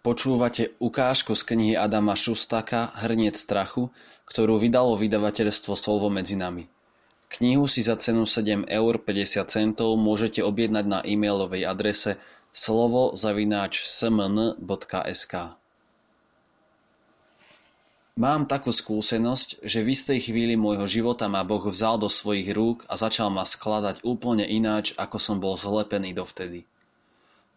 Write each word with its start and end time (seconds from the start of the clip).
Počúvate 0.00 0.72
ukážku 0.80 1.36
z 1.36 1.44
knihy 1.44 1.76
Adama 1.76 2.16
Šustaka 2.16 2.88
Hrniec 3.04 3.36
strachu, 3.36 3.92
ktorú 4.24 4.56
vydalo 4.56 4.96
vydavateľstvo 4.96 5.76
Slovo 5.76 6.08
medzi 6.08 6.40
nami. 6.40 6.72
Knihu 7.36 7.68
si 7.68 7.84
za 7.84 8.00
cenu 8.00 8.24
7,50 8.24 8.64
eur 8.64 8.96
môžete 10.00 10.40
objednať 10.40 10.84
na 10.88 11.04
e-mailovej 11.04 11.68
adrese 11.68 12.16
slovo-smn.sk 12.48 15.34
Mám 18.16 18.48
takú 18.48 18.72
skúsenosť, 18.72 19.68
že 19.68 19.84
v 19.84 19.92
istej 19.92 20.32
chvíli 20.32 20.56
môjho 20.56 20.88
života 20.88 21.28
ma 21.28 21.44
Boh 21.44 21.68
vzal 21.68 22.00
do 22.00 22.08
svojich 22.08 22.48
rúk 22.56 22.88
a 22.88 22.96
začal 22.96 23.28
ma 23.28 23.44
skladať 23.44 24.00
úplne 24.08 24.48
ináč, 24.48 24.96
ako 24.96 25.20
som 25.20 25.44
bol 25.44 25.60
zlepený 25.60 26.16
dovtedy. 26.16 26.64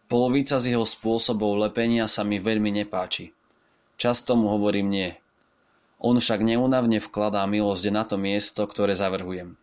Polovica 0.04 0.60
z 0.60 0.76
jeho 0.76 0.84
spôsobov 0.84 1.56
lepenia 1.56 2.04
sa 2.06 2.28
mi 2.28 2.36
veľmi 2.36 2.68
nepáči. 2.68 3.32
Často 3.96 4.36
mu 4.36 4.52
hovorím 4.52 4.88
nie. 4.92 5.10
On 5.96 6.12
však 6.20 6.44
neunavne 6.44 7.00
vkladá 7.00 7.40
milosť 7.48 7.84
na 7.88 8.04
to 8.04 8.20
miesto, 8.20 8.68
ktoré 8.68 8.92
zavrhujem. 8.92 9.56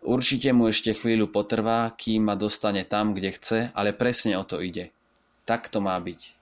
Určite 0.00 0.54
mu 0.56 0.72
ešte 0.72 0.96
chvíľu 0.96 1.28
potrvá, 1.28 1.92
kým 1.92 2.30
ma 2.30 2.38
dostane 2.38 2.86
tam, 2.86 3.12
kde 3.12 3.30
chce, 3.36 3.58
ale 3.76 3.92
presne 3.92 4.38
o 4.40 4.46
to 4.46 4.62
ide. 4.62 4.94
Tak 5.44 5.68
to 5.68 5.84
má 5.84 5.98
byť. 5.98 6.32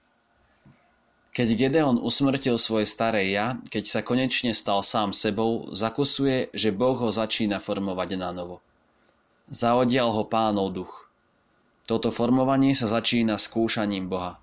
Keď 1.35 1.47
Gedeon 1.59 1.99
usmrtil 1.99 2.55
svoje 2.55 2.87
staré 2.87 3.27
ja, 3.27 3.59
keď 3.67 3.83
sa 3.83 3.99
konečne 3.99 4.55
stal 4.55 4.79
sám 4.79 5.11
sebou, 5.11 5.67
zakusuje, 5.75 6.47
že 6.55 6.71
Boh 6.71 6.95
ho 6.95 7.11
začína 7.11 7.59
formovať 7.59 8.15
na 8.15 8.31
novo. 8.31 8.63
Zaodial 9.51 10.15
ho 10.15 10.23
pánov 10.23 10.71
duch. 10.71 11.04
Toto 11.85 12.09
formovanie 12.09 12.73
sa 12.73 12.89
začína 12.89 13.37
skúšaním 13.37 14.09
Boha. 14.09 14.41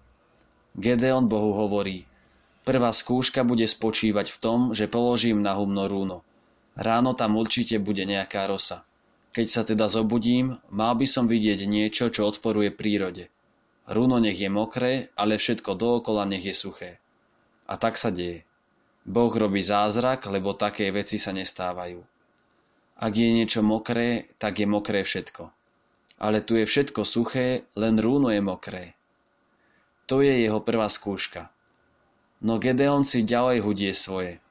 Gedeon 0.78 1.26
Bohu 1.26 1.50
hovorí, 1.58 2.06
prvá 2.62 2.94
skúška 2.94 3.42
bude 3.42 3.66
spočívať 3.66 4.30
v 4.30 4.38
tom, 4.38 4.60
že 4.78 4.86
položím 4.86 5.42
na 5.42 5.58
humno 5.58 5.90
rúno. 5.90 6.22
Ráno 6.78 7.18
tam 7.18 7.34
určite 7.34 7.82
bude 7.82 8.06
nejaká 8.06 8.46
rosa. 8.46 8.86
Keď 9.34 9.46
sa 9.50 9.66
teda 9.66 9.90
zobudím, 9.90 10.62
mal 10.70 10.94
by 10.94 11.02
som 11.02 11.26
vidieť 11.26 11.66
niečo, 11.66 12.14
čo 12.14 12.30
odporuje 12.30 12.70
prírode. 12.70 13.26
Runo 13.90 14.22
nech 14.22 14.38
je 14.38 14.46
mokré, 14.46 15.10
ale 15.18 15.34
všetko 15.34 15.74
dookola 15.74 16.22
nech 16.30 16.46
je 16.46 16.54
suché. 16.54 17.02
A 17.66 17.74
tak 17.74 17.98
sa 17.98 18.14
deje. 18.14 18.46
Boh 19.02 19.34
robí 19.34 19.66
zázrak, 19.66 20.30
lebo 20.30 20.54
také 20.54 20.94
veci 20.94 21.18
sa 21.18 21.34
nestávajú. 21.34 21.98
Ak 23.02 23.12
je 23.18 23.34
niečo 23.34 23.66
mokré, 23.66 24.30
tak 24.38 24.62
je 24.62 24.66
mokré 24.70 25.02
všetko 25.02 25.61
ale 26.18 26.44
tu 26.44 26.58
je 26.58 26.66
všetko 26.66 27.06
suché, 27.06 27.64
len 27.76 28.00
rúno 28.00 28.28
je 28.32 28.42
mokré. 28.42 28.98
To 30.10 30.20
je 30.20 30.44
jeho 30.44 30.60
prvá 30.60 30.90
skúška. 30.90 31.48
No 32.42 32.58
Gedeon 32.58 33.06
si 33.06 33.22
ďalej 33.22 33.62
hudie 33.62 33.92
svoje. 33.94 34.42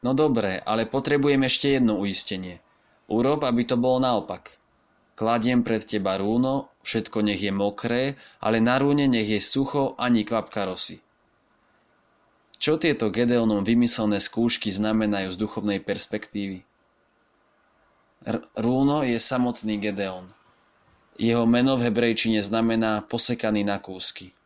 No 0.00 0.16
dobre, 0.16 0.62
ale 0.64 0.88
potrebujem 0.88 1.44
ešte 1.44 1.76
jedno 1.76 2.00
uistenie. 2.00 2.64
Urob, 3.06 3.44
aby 3.44 3.62
to 3.68 3.76
bolo 3.76 4.00
naopak. 4.02 4.56
Kladiem 5.16 5.64
pred 5.64 5.80
teba 5.80 6.20
rúno, 6.20 6.68
všetko 6.84 7.24
nech 7.24 7.40
je 7.40 7.52
mokré, 7.52 8.02
ale 8.40 8.60
na 8.60 8.76
rúne 8.76 9.08
nech 9.08 9.28
je 9.28 9.40
sucho 9.40 9.96
ani 9.96 10.28
kvapka 10.28 10.68
rosy. 10.68 11.00
Čo 12.56 12.80
tieto 12.80 13.12
Gedeonom 13.12 13.64
vymyslené 13.64 14.16
skúšky 14.20 14.72
znamenajú 14.72 15.28
z 15.32 15.40
duchovnej 15.40 15.80
perspektívy? 15.80 16.64
R- 18.24 18.44
rúno 18.56 19.04
je 19.04 19.20
samotný 19.20 19.76
Gedeon. 19.76 20.32
Jeho 21.16 21.48
meno 21.48 21.80
v 21.80 21.88
hebrejčine 21.88 22.44
znamená 22.44 23.00
posekaný 23.08 23.64
na 23.64 23.80
kúsky. 23.80 24.36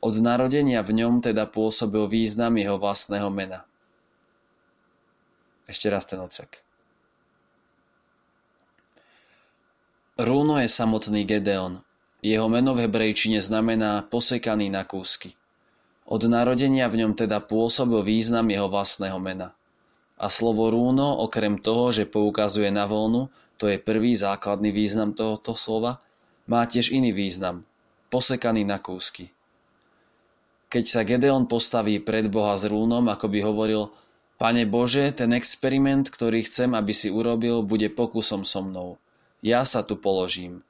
Od 0.00 0.16
narodenia 0.20 0.80
v 0.80 0.96
ňom 1.00 1.20
teda 1.20 1.44
pôsobil 1.44 2.08
význam 2.08 2.56
jeho 2.56 2.80
vlastného 2.80 3.28
mena. 3.28 3.68
Ešte 5.68 5.88
raz 5.88 6.04
ten 6.04 6.20
odsek. 6.20 6.64
Rúno 10.20 10.60
je 10.60 10.68
samotný 10.68 11.24
Gedeon. 11.28 11.80
Jeho 12.24 12.48
meno 12.48 12.72
v 12.72 12.88
hebrejčine 12.88 13.44
znamená 13.44 14.04
posekaný 14.08 14.72
na 14.72 14.88
kúsky. 14.88 15.36
Od 16.08 16.20
narodenia 16.28 16.88
v 16.88 17.04
ňom 17.04 17.12
teda 17.16 17.40
pôsobil 17.44 18.00
význam 18.04 18.48
jeho 18.48 18.68
vlastného 18.68 19.16
mena. 19.20 19.56
A 20.20 20.28
slovo 20.32 20.68
rúno, 20.68 21.20
okrem 21.20 21.60
toho, 21.60 21.92
že 21.92 22.08
poukazuje 22.08 22.70
na 22.72 22.88
voľnu, 22.88 23.28
to 23.56 23.70
je 23.70 23.78
prvý 23.78 24.18
základný 24.18 24.74
význam 24.74 25.14
tohoto 25.14 25.54
slova, 25.54 26.02
má 26.50 26.66
tiež 26.68 26.92
iný 26.92 27.14
význam, 27.14 27.64
posekaný 28.12 28.66
na 28.66 28.82
kúsky. 28.82 29.32
Keď 30.68 30.84
sa 30.84 31.06
Gedeon 31.06 31.46
postaví 31.46 32.02
pred 32.02 32.26
Boha 32.26 32.58
s 32.58 32.66
rúnom, 32.66 33.06
ako 33.06 33.26
by 33.30 33.38
hovoril, 33.46 33.82
Pane 34.34 34.66
Bože, 34.66 35.14
ten 35.14 35.30
experiment, 35.30 36.10
ktorý 36.10 36.42
chcem, 36.42 36.74
aby 36.74 36.90
si 36.90 37.06
urobil, 37.06 37.62
bude 37.62 37.86
pokusom 37.86 38.42
so 38.42 38.66
mnou. 38.66 38.98
Ja 39.46 39.62
sa 39.62 39.86
tu 39.86 39.94
položím. 39.94 40.66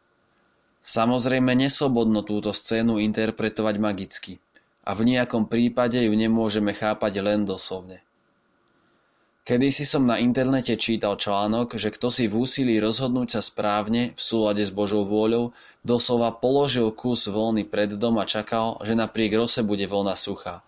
Samozrejme 0.84 1.56
neslobodno 1.56 2.20
túto 2.20 2.52
scénu 2.52 3.00
interpretovať 3.00 3.74
magicky 3.80 4.32
a 4.84 4.92
v 4.92 5.16
nejakom 5.16 5.48
prípade 5.48 5.96
ju 5.96 6.12
nemôžeme 6.12 6.76
chápať 6.76 7.24
len 7.24 7.48
doslovne. 7.48 8.04
Kedysi 9.44 9.84
som 9.84 10.08
na 10.08 10.16
internete 10.16 10.72
čítal 10.80 11.20
článok, 11.20 11.76
že 11.76 11.92
kto 11.92 12.08
si 12.08 12.24
v 12.24 12.48
úsilí 12.48 12.80
rozhodnúť 12.80 13.36
sa 13.36 13.40
správne 13.44 14.16
v 14.16 14.20
súlade 14.24 14.64
s 14.64 14.72
Božou 14.72 15.04
vôľou, 15.04 15.52
doslova 15.84 16.32
položil 16.32 16.88
kus 16.96 17.28
voľny 17.28 17.68
pred 17.68 17.92
dom 17.92 18.16
a 18.16 18.24
čakal, 18.24 18.80
že 18.80 18.96
napriek 18.96 19.36
rose 19.36 19.60
bude 19.60 19.84
voľna 19.84 20.16
suchá. 20.16 20.64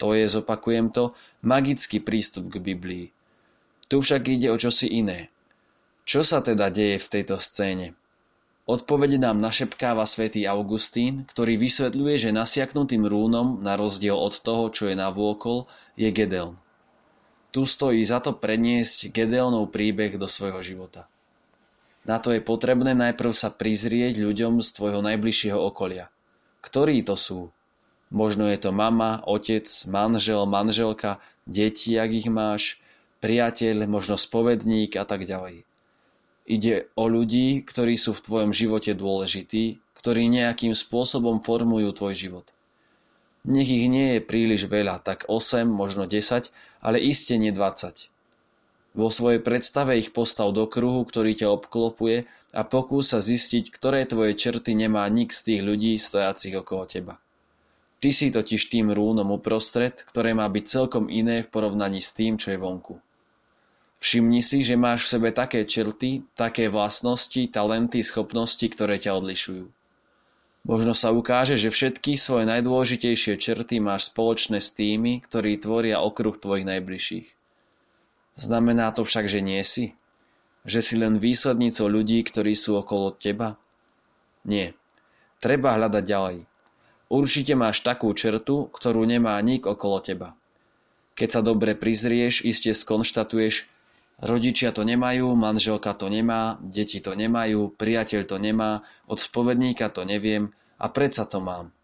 To 0.00 0.16
je, 0.16 0.24
zopakujem 0.24 0.88
to, 0.88 1.12
magický 1.44 2.00
prístup 2.00 2.48
k 2.48 2.64
Biblii. 2.64 3.06
Tu 3.92 4.00
však 4.00 4.24
ide 4.32 4.48
o 4.48 4.56
čosi 4.56 4.88
iné. 4.88 5.28
Čo 6.08 6.24
sa 6.24 6.40
teda 6.40 6.72
deje 6.72 6.96
v 6.96 7.10
tejto 7.20 7.36
scéne? 7.36 7.92
Odpovede 8.64 9.20
nám 9.20 9.36
našepkáva 9.36 10.08
svätý 10.08 10.48
Augustín, 10.48 11.28
ktorý 11.28 11.60
vysvetľuje, 11.60 12.16
že 12.16 12.32
nasiaknutým 12.32 13.04
rúnom, 13.04 13.60
na 13.60 13.76
rozdiel 13.76 14.16
od 14.16 14.32
toho, 14.40 14.72
čo 14.72 14.88
je 14.88 14.96
navôkol, 14.96 15.68
je 16.00 16.08
Gedeon. 16.08 16.63
Tu 17.54 17.62
stojí 17.62 18.02
za 18.02 18.18
to 18.18 18.34
preniesť 18.34 19.14
Gedeonov 19.14 19.70
príbeh 19.70 20.18
do 20.18 20.26
svojho 20.26 20.58
života. 20.66 21.06
Na 22.02 22.18
to 22.18 22.34
je 22.34 22.42
potrebné 22.42 22.98
najprv 22.98 23.30
sa 23.30 23.54
prizrieť 23.54 24.18
ľuďom 24.18 24.58
z 24.58 24.68
tvojho 24.74 25.00
najbližšieho 25.06 25.56
okolia. 25.56 26.10
Ktorí 26.66 27.06
to 27.06 27.14
sú? 27.14 27.54
Možno 28.10 28.50
je 28.50 28.58
to 28.58 28.74
mama, 28.74 29.22
otec, 29.22 29.70
manžel, 29.86 30.50
manželka, 30.50 31.22
deti, 31.46 31.94
ak 31.94 32.10
ich 32.10 32.26
máš, 32.26 32.82
priateľ, 33.22 33.86
možno 33.86 34.18
spovedník 34.18 34.98
a 34.98 35.06
tak 35.06 35.22
ďalej. 35.22 35.62
Ide 36.50 36.90
o 36.98 37.06
ľudí, 37.06 37.62
ktorí 37.62 37.94
sú 37.94 38.18
v 38.18 38.24
tvojom 38.26 38.50
živote 38.50 38.98
dôležití, 38.98 39.78
ktorí 39.94 40.26
nejakým 40.26 40.74
spôsobom 40.74 41.40
formujú 41.40 41.94
tvoj 41.94 42.14
život. 42.18 42.46
Nech 43.44 43.68
ich 43.68 43.92
nie 43.92 44.16
je 44.16 44.20
príliš 44.24 44.64
veľa, 44.72 45.04
tak 45.04 45.28
8, 45.28 45.68
možno 45.68 46.08
10, 46.08 46.48
ale 46.80 46.96
iste 46.96 47.36
nie 47.36 47.52
20. 47.52 48.08
Vo 48.94 49.10
svojej 49.10 49.42
predstave 49.42 50.00
ich 50.00 50.16
postav 50.16 50.54
do 50.54 50.64
kruhu, 50.70 51.04
ktorý 51.04 51.36
ťa 51.36 51.52
obklopuje 51.52 52.24
a 52.54 52.62
pokús 52.62 53.12
sa 53.12 53.20
zistiť, 53.20 53.68
ktoré 53.74 54.06
tvoje 54.06 54.38
črty 54.38 54.78
nemá 54.78 55.04
nik 55.10 55.34
z 55.34 55.50
tých 55.50 55.60
ľudí 55.60 55.98
stojacich 55.98 56.54
okolo 56.56 56.86
teba. 56.86 57.14
Ty 57.98 58.10
si 58.14 58.30
totiž 58.30 58.70
tým 58.70 58.94
rúnom 58.94 59.28
uprostred, 59.34 59.98
ktoré 60.08 60.32
má 60.32 60.46
byť 60.46 60.64
celkom 60.64 61.10
iné 61.10 61.42
v 61.42 61.50
porovnaní 61.50 61.98
s 61.98 62.14
tým, 62.14 62.38
čo 62.38 62.54
je 62.54 62.60
vonku. 62.60 62.96
Všimni 63.98 64.44
si, 64.44 64.60
že 64.60 64.76
máš 64.76 65.08
v 65.08 65.12
sebe 65.16 65.28
také 65.32 65.64
črty, 65.64 66.24
také 66.36 66.68
vlastnosti, 66.68 67.48
talenty, 67.48 68.04
schopnosti, 68.04 68.68
ktoré 68.68 69.00
ťa 69.00 69.16
odlišujú. 69.16 69.64
Možno 70.64 70.96
sa 70.96 71.12
ukáže, 71.12 71.60
že 71.60 71.68
všetky 71.68 72.16
svoje 72.16 72.48
najdôležitejšie 72.48 73.36
črty 73.36 73.84
máš 73.84 74.08
spoločné 74.08 74.64
s 74.64 74.72
tými, 74.72 75.20
ktorí 75.20 75.60
tvoria 75.60 76.00
okruh 76.00 76.32
tvojich 76.40 76.64
najbližších. 76.64 77.28
Znamená 78.40 78.88
to 78.96 79.04
však, 79.04 79.28
že 79.28 79.44
nie 79.44 79.60
si? 79.60 79.92
Že 80.64 80.80
si 80.80 80.94
len 80.96 81.20
výslednicou 81.20 81.92
ľudí, 81.92 82.24
ktorí 82.24 82.56
sú 82.56 82.80
okolo 82.80 83.12
teba? 83.12 83.60
Nie. 84.48 84.72
Treba 85.44 85.76
hľadať 85.76 86.00
ďalej. 86.00 86.38
Určite 87.12 87.52
máš 87.52 87.84
takú 87.84 88.08
črtu, 88.16 88.72
ktorú 88.72 89.04
nemá 89.04 89.36
nik 89.44 89.68
okolo 89.68 90.00
teba. 90.00 90.32
Keď 91.14 91.28
sa 91.28 91.40
dobre 91.44 91.76
prizrieš, 91.76 92.40
iste 92.40 92.72
skonštatuješ, 92.72 93.68
rodičia 94.22 94.70
to 94.70 94.86
nemajú, 94.86 95.34
manželka 95.34 95.96
to 95.96 96.06
nemá, 96.06 96.60
deti 96.62 97.02
to 97.02 97.16
nemajú, 97.16 97.74
priateľ 97.74 98.22
to 98.28 98.36
nemá, 98.38 98.86
od 99.10 99.18
spovedníka 99.18 99.90
to 99.90 100.06
neviem, 100.06 100.54
a 100.78 100.86
predsa 100.90 101.26
to 101.26 101.42
mám. 101.42 101.74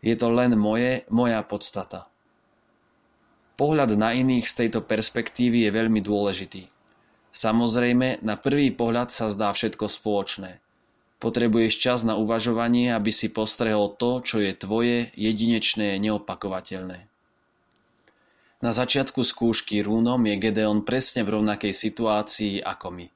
Je 0.00 0.16
to 0.16 0.32
len 0.32 0.56
moje, 0.56 1.04
moja 1.12 1.44
podstata. 1.44 2.08
Pohľad 3.60 4.00
na 4.00 4.16
iných 4.16 4.48
z 4.48 4.54
tejto 4.64 4.80
perspektívy 4.80 5.68
je 5.68 5.70
veľmi 5.76 6.00
dôležitý. 6.00 6.64
Samozrejme, 7.30 8.24
na 8.24 8.40
prvý 8.40 8.72
pohľad 8.72 9.12
sa 9.12 9.28
zdá 9.28 9.52
všetko 9.52 9.84
spoločné. 9.84 10.64
Potrebuješ 11.20 11.76
čas 11.76 12.00
na 12.00 12.16
uvažovanie, 12.16 12.96
aby 12.96 13.12
si 13.12 13.28
postrehol 13.28 13.92
to, 13.92 14.24
čo 14.24 14.40
je 14.40 14.56
tvoje, 14.56 15.12
jedinečné, 15.12 16.00
neopakovateľné. 16.00 17.09
Na 18.60 18.76
začiatku 18.76 19.24
skúšky 19.24 19.80
rúnom 19.80 20.20
je 20.20 20.36
Gedeon 20.36 20.84
presne 20.84 21.24
v 21.24 21.40
rovnakej 21.40 21.72
situácii 21.72 22.60
ako 22.60 22.92
my. 22.92 23.06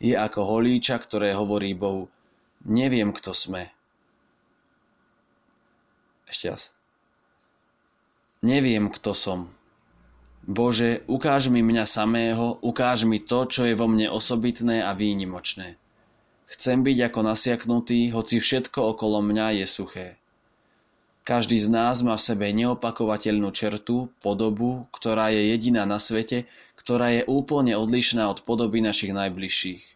Je 0.00 0.16
ako 0.16 0.56
holíča, 0.56 0.96
ktoré 0.96 1.36
hovorí 1.36 1.76
Bohu, 1.76 2.08
neviem, 2.64 3.12
kto 3.12 3.36
sme. 3.36 3.68
Ešte 6.24 6.48
raz. 6.48 6.62
Neviem, 8.40 8.88
kto 8.88 9.12
som. 9.12 9.52
Bože, 10.40 11.04
ukáž 11.04 11.52
mi 11.52 11.60
mňa 11.60 11.84
samého, 11.84 12.56
ukáž 12.64 13.04
mi 13.04 13.20
to, 13.20 13.44
čo 13.44 13.68
je 13.68 13.76
vo 13.76 13.84
mne 13.84 14.08
osobitné 14.08 14.80
a 14.80 14.96
výnimočné. 14.96 15.76
Chcem 16.48 16.80
byť 16.80 17.12
ako 17.12 17.20
nasiaknutý, 17.20 18.16
hoci 18.16 18.40
všetko 18.40 18.96
okolo 18.96 19.20
mňa 19.20 19.60
je 19.60 19.66
suché. 19.68 20.19
Každý 21.30 21.62
z 21.62 21.70
nás 21.70 22.02
má 22.02 22.18
v 22.18 22.26
sebe 22.26 22.50
neopakovateľnú 22.50 23.54
čertu, 23.54 24.10
podobu, 24.18 24.90
ktorá 24.90 25.30
je 25.30 25.54
jediná 25.54 25.86
na 25.86 26.02
svete, 26.02 26.50
ktorá 26.74 27.14
je 27.14 27.22
úplne 27.30 27.78
odlišná 27.78 28.26
od 28.26 28.42
podoby 28.42 28.82
našich 28.82 29.14
najbližších. 29.14 29.94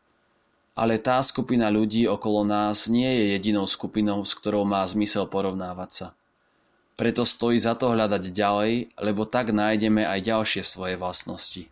Ale 0.78 1.02
tá 1.02 1.18
skupina 1.26 1.74
ľudí 1.74 2.06
okolo 2.06 2.46
nás 2.46 2.86
nie 2.86 3.10
je 3.10 3.24
jedinou 3.34 3.66
skupinou, 3.66 4.22
s 4.22 4.30
ktorou 4.38 4.62
má 4.62 4.86
zmysel 4.86 5.26
porovnávať 5.26 5.90
sa. 5.90 6.06
Preto 6.94 7.26
stojí 7.26 7.58
za 7.58 7.74
to 7.74 7.90
hľadať 7.90 8.30
ďalej, 8.30 8.94
lebo 9.02 9.26
tak 9.26 9.50
nájdeme 9.50 10.06
aj 10.06 10.30
ďalšie 10.30 10.62
svoje 10.62 10.94
vlastnosti. 10.94 11.66